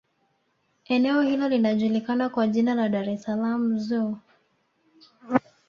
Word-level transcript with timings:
eneo 0.85 1.21
hilo 1.21 1.49
linajukikana 1.49 2.29
kwa 2.29 2.47
jina 2.47 2.75
la 2.75 2.89
dar 2.89 3.09
es 3.09 3.23
salaam 3.23 3.79
zoo 3.79 4.17